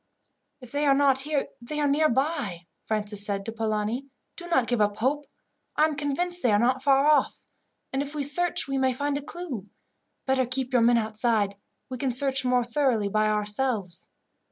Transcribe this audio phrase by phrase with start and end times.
[0.61, 4.07] "If they are not here, they are near by," Francis said to Polani.
[4.35, 5.27] "Do not give up hope.
[5.75, 7.43] I am convinced they are not far off;
[7.93, 9.67] and if we search we may find a clue.
[10.25, 11.53] Better keep your men outside.
[11.87, 14.07] We can search more thoroughly by ourselves."